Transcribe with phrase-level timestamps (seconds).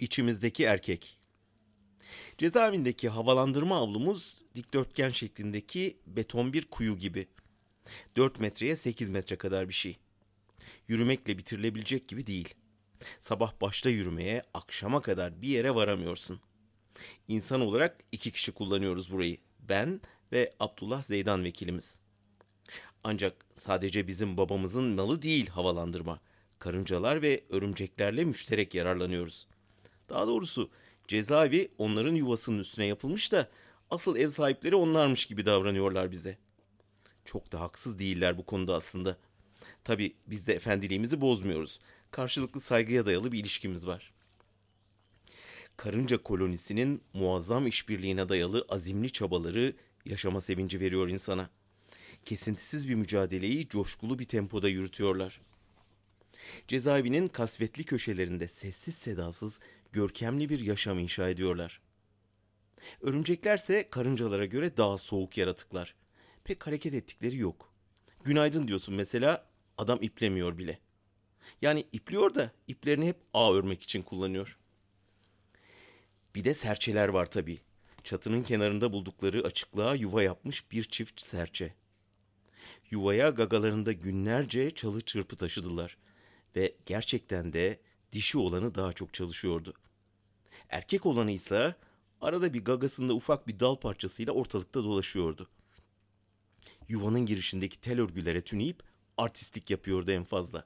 [0.00, 1.18] İçimizdeki erkek.
[2.38, 7.26] Cezaevindeki havalandırma avlumuz dikdörtgen şeklindeki beton bir kuyu gibi.
[8.16, 9.98] 4 metreye 8 metre kadar bir şey.
[10.88, 12.54] Yürümekle bitirilebilecek gibi değil.
[13.20, 16.40] Sabah başta yürümeye akşama kadar bir yere varamıyorsun.
[17.28, 19.36] İnsan olarak iki kişi kullanıyoruz burayı.
[19.68, 20.00] Ben
[20.32, 21.98] ve Abdullah Zeydan vekilimiz.
[23.04, 26.20] Ancak sadece bizim babamızın malı değil havalandırma.
[26.58, 29.46] Karıncalar ve örümceklerle müşterek yararlanıyoruz.
[30.10, 30.70] Daha doğrusu
[31.08, 33.48] cezaevi onların yuvasının üstüne yapılmış da
[33.90, 36.38] asıl ev sahipleri onlarmış gibi davranıyorlar bize.
[37.24, 39.16] Çok da haksız değiller bu konuda aslında.
[39.84, 41.80] Tabi biz de efendiliğimizi bozmuyoruz.
[42.10, 44.12] Karşılıklı saygıya dayalı bir ilişkimiz var.
[45.76, 51.50] Karınca kolonisinin muazzam işbirliğine dayalı azimli çabaları yaşama sevinci veriyor insana.
[52.24, 55.40] Kesintisiz bir mücadeleyi coşkulu bir tempoda yürütüyorlar.
[56.68, 59.60] Cezaevinin kasvetli köşelerinde sessiz sedasız
[59.92, 61.80] görkemli bir yaşam inşa ediyorlar.
[63.00, 65.94] Örümceklerse karıncalara göre daha soğuk yaratıklar.
[66.44, 67.72] Pek hareket ettikleri yok.
[68.24, 69.46] Günaydın diyorsun mesela
[69.78, 70.78] adam iplemiyor bile.
[71.62, 74.58] Yani ipliyor da iplerini hep ağ örmek için kullanıyor.
[76.34, 77.58] Bir de serçeler var tabii.
[78.04, 81.74] Çatının kenarında buldukları açıklığa yuva yapmış bir çift serçe.
[82.90, 85.96] Yuvaya gagalarında günlerce çalı çırpı taşıdılar
[86.56, 87.80] ve gerçekten de
[88.12, 89.74] dişi olanı daha çok çalışıyordu.
[90.70, 91.74] Erkek olanı ise
[92.20, 95.48] arada bir gagasında ufak bir dal parçasıyla ortalıkta dolaşıyordu.
[96.88, 98.82] Yuvanın girişindeki tel örgülere tüneyip
[99.16, 100.64] artistlik yapıyordu en fazla.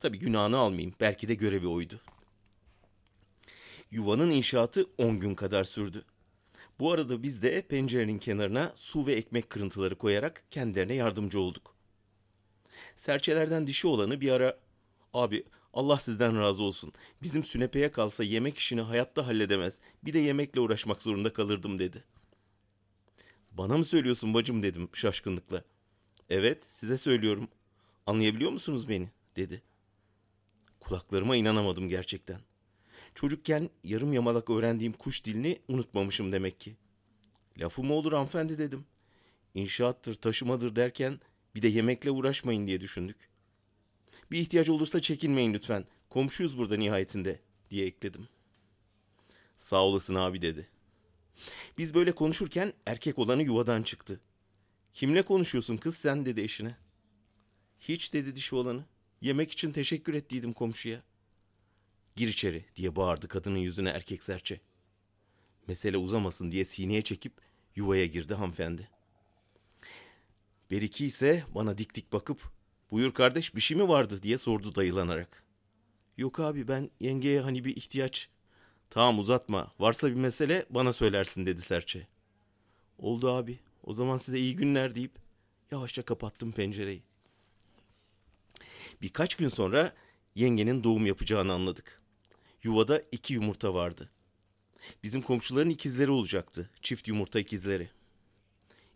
[0.00, 2.00] Tabii günahını almayayım, belki de görevi oydu.
[3.90, 6.04] Yuvanın inşaatı 10 gün kadar sürdü.
[6.78, 11.74] Bu arada biz de pencerenin kenarına su ve ekmek kırıntıları koyarak kendilerine yardımcı olduk.
[12.96, 14.58] Serçelerden dişi olanı bir ara
[15.12, 16.92] abi Allah sizden razı olsun.
[17.22, 19.80] Bizim sünepeye kalsa yemek işini hayatta halledemez.
[20.04, 22.04] Bir de yemekle uğraşmak zorunda kalırdım dedi.
[23.52, 25.64] Bana mı söylüyorsun bacım dedim şaşkınlıkla.
[26.30, 27.48] Evet size söylüyorum.
[28.06, 29.62] Anlayabiliyor musunuz beni dedi.
[30.80, 32.38] Kulaklarıma inanamadım gerçekten.
[33.14, 36.76] Çocukken yarım yamalak öğrendiğim kuş dilini unutmamışım demek ki.
[37.58, 38.84] Lafı mı olur hanımefendi dedim.
[39.54, 41.20] İnşaattır, taşımadır derken
[41.54, 43.33] bir de yemekle uğraşmayın diye düşündük.
[44.30, 45.84] Bir ihtiyaç olursa çekinmeyin lütfen.
[46.10, 47.40] Komşuyuz burada nihayetinde
[47.70, 48.28] diye ekledim.
[49.56, 50.68] Sağ olasın abi dedi.
[51.78, 54.20] Biz böyle konuşurken erkek olanı yuvadan çıktı.
[54.94, 56.76] Kimle konuşuyorsun kız sen dedi eşine.
[57.80, 58.84] Hiç dedi dişi olanı.
[59.20, 61.02] Yemek için teşekkür ettiydim komşuya.
[62.16, 64.60] Gir içeri diye bağırdı kadının yüzüne erkek serçe.
[65.66, 67.32] Mesele uzamasın diye sineye çekip
[67.76, 68.88] yuvaya girdi hanımefendi.
[70.70, 72.50] Beriki ise bana dik dik bakıp
[72.90, 75.44] buyur kardeş bir şey mi vardı diye sordu dayılanarak.
[76.16, 78.28] Yok abi ben yengeye hani bir ihtiyaç.
[78.90, 82.06] Tamam uzatma varsa bir mesele bana söylersin dedi serçe.
[82.98, 85.12] Oldu abi o zaman size iyi günler deyip
[85.70, 87.02] yavaşça kapattım pencereyi.
[89.02, 89.92] Birkaç gün sonra
[90.34, 92.02] yengenin doğum yapacağını anladık.
[92.62, 94.10] Yuvada iki yumurta vardı.
[95.02, 96.70] Bizim komşuların ikizleri olacaktı.
[96.82, 97.90] Çift yumurta ikizleri.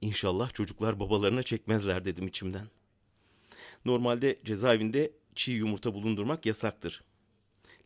[0.00, 2.68] İnşallah çocuklar babalarına çekmezler dedim içimden.
[3.84, 7.02] Normalde cezaevinde çiğ yumurta bulundurmak yasaktır.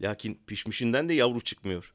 [0.00, 1.94] Lakin pişmişinden de yavru çıkmıyor.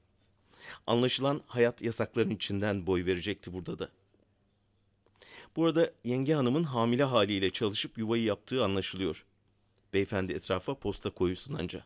[0.87, 3.89] Anlaşılan hayat yasakların içinden boy verecekti burada da.
[5.55, 9.25] Bu arada yenge hanımın hamile haliyle çalışıp yuvayı yaptığı anlaşılıyor.
[9.93, 11.85] Beyefendi etrafa posta koyusun anca.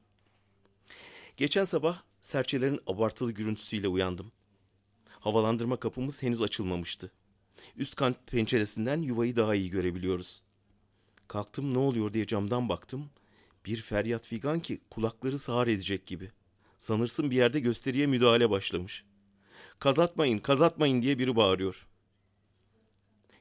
[1.38, 4.32] Geçen sabah serçelerin abartılı gürültüsüyle uyandım.
[5.20, 7.12] Havalandırma kapımız henüz açılmamıştı.
[7.78, 10.42] Üst kat penceresinden yuvayı daha iyi görebiliyoruz.
[11.28, 13.10] Kalktım ne oluyor diye camdan baktım.
[13.66, 16.32] Bir feryat figan ki kulakları sağır edecek gibi.
[16.78, 19.04] Sanırsın bir yerde gösteriye müdahale başlamış.
[19.80, 21.88] Kazatmayın, kazatmayın diye biri bağırıyor.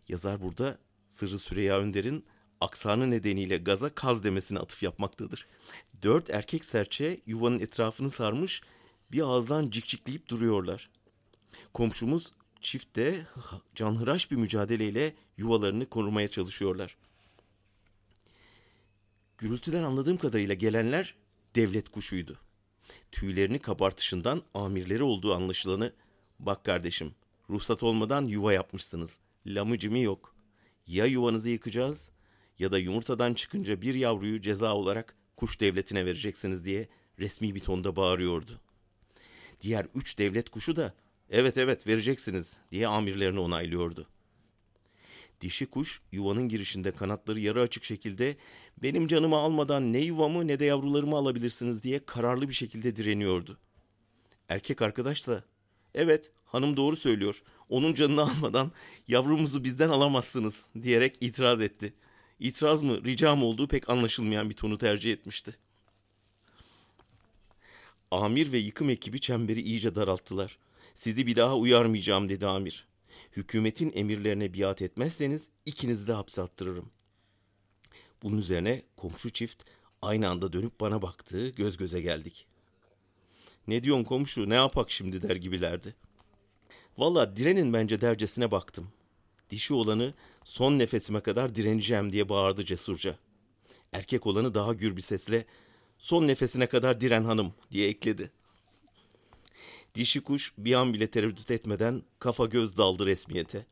[0.09, 0.79] Yazar burada
[1.09, 2.25] Sırrı Süreyya Önder'in
[2.61, 5.47] aksanı nedeniyle gaza kaz demesine atıf yapmaktadır.
[6.03, 8.63] Dört erkek serçe yuvanın etrafını sarmış
[9.13, 10.91] bir ağızdan cikcikleyip duruyorlar.
[11.75, 13.27] Komşumuz çifte
[13.75, 16.97] canhıraş bir mücadeleyle yuvalarını korumaya çalışıyorlar.
[19.39, 21.15] Gürültüden anladığım kadarıyla gelenler
[21.55, 22.39] devlet kuşuydu.
[23.13, 25.93] Tüylerini kabartışından amirleri olduğu anlaşılanı
[26.39, 27.15] bak kardeşim
[27.51, 29.19] ruhsat olmadan yuva yapmışsınız.
[29.47, 30.35] Lamıcımı yok.
[30.87, 32.11] Ya yuvanızı yıkacağız
[32.59, 36.89] ya da yumurtadan çıkınca bir yavruyu ceza olarak kuş devletine vereceksiniz diye
[37.19, 38.61] resmi bir tonda bağırıyordu.
[39.61, 40.95] Diğer üç devlet kuşu da
[41.31, 44.09] evet evet vereceksiniz diye amirlerini onaylıyordu.
[45.45, 48.37] Dişi kuş yuvanın girişinde kanatları yarı açık şekilde
[48.83, 53.59] benim canımı almadan ne yuvamı ne de yavrularımı alabilirsiniz diye kararlı bir şekilde direniyordu.
[54.49, 55.45] Erkek arkadaşsa
[55.95, 57.43] evet hanım doğru söylüyor.
[57.69, 58.73] Onun canını almadan
[59.09, 61.95] yavrumuzu bizden alamazsınız diyerek itiraz etti.
[62.41, 65.57] İtiraz mı rica mı olduğu pek anlaşılmayan bir tonu tercih etmişti.
[68.11, 70.59] Amir ve yıkım ekibi çemberi iyice daralttılar.
[70.95, 72.94] Sizi bir daha uyarmayacağım dedi amir.
[73.37, 76.91] Hükümetin emirlerine biat etmezseniz ikinizi de hapse attırırım.
[78.23, 79.65] Bunun üzerine komşu çift
[80.03, 82.47] aynı anda dönüp bana baktı, göz göze geldik.
[83.67, 85.95] Ne diyorsun komşu, ne yapak şimdi der gibilerdi.
[86.99, 88.89] Valla direnin bence dercesine baktım.
[89.51, 90.15] Dişi olanı
[90.45, 93.17] son nefesime kadar direneceğim diye bağırdı cesurca.
[93.93, 95.45] Erkek olanı daha gür bir sesle
[95.99, 98.31] son nefesine kadar diren hanım diye ekledi.
[99.95, 103.67] Dişi kuş bir an bile tereddüt etmeden kafa göz daldı resmiyete.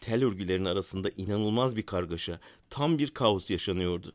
[0.00, 2.40] Tel örgülerin arasında inanılmaz bir kargaşa,
[2.70, 4.12] tam bir kaos yaşanıyordu.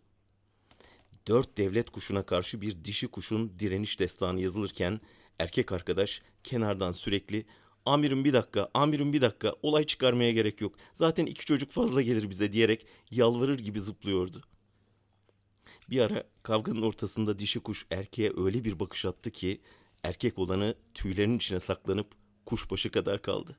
[1.27, 5.01] Dört devlet kuşuna karşı bir dişi kuşun direniş destanı yazılırken
[5.39, 7.45] erkek arkadaş kenardan sürekli
[7.85, 10.75] amirim bir dakika, amirim bir dakika, olay çıkarmaya gerek yok.
[10.93, 14.43] Zaten iki çocuk fazla gelir bize diyerek yalvarır gibi zıplıyordu.
[15.89, 19.61] Bir ara kavganın ortasında dişi kuş erkeğe öyle bir bakış attı ki
[20.03, 22.07] erkek olanı tüylerinin içine saklanıp
[22.45, 23.57] kuşbaşı kadar kaldı.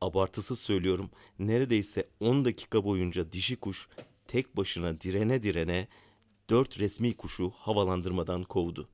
[0.00, 3.88] Abartısız söylüyorum neredeyse 10 dakika boyunca dişi kuş
[4.28, 5.88] tek başına direne direne
[6.50, 8.88] dört resmi kuşu havalandırmadan kovdu.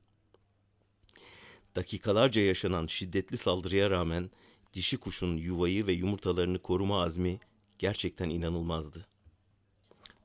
[1.75, 4.31] Dakikalarca yaşanan şiddetli saldırıya rağmen
[4.73, 7.39] dişi kuşun yuvayı ve yumurtalarını koruma azmi
[7.79, 9.07] gerçekten inanılmazdı.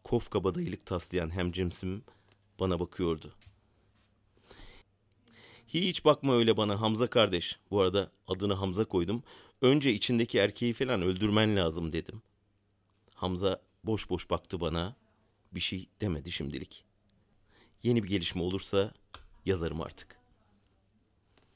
[0.05, 2.05] Kof kabadayılık taslayan hemcimsim
[2.61, 3.35] bana bakıyordu.
[5.68, 7.58] Hiç bakma öyle bana Hamza kardeş.
[7.70, 9.22] Bu arada adını Hamza koydum.
[9.62, 12.22] Önce içindeki erkeği falan öldürmen lazım dedim.
[13.14, 14.96] Hamza boş boş baktı bana.
[15.52, 16.84] Bir şey demedi şimdilik.
[17.82, 18.94] Yeni bir gelişme olursa
[19.46, 20.15] yazarım artık.